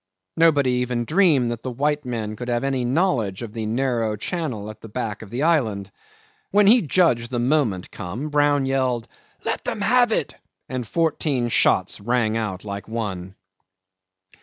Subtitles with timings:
[0.35, 4.71] Nobody even dreamed that the white men could have any knowledge of the narrow channel
[4.71, 5.91] at the back of the island.
[6.49, 9.07] When he judged the moment come, Brown yelled,
[9.45, 10.33] "Let them have it,"
[10.67, 13.35] and fourteen shots rang out like one.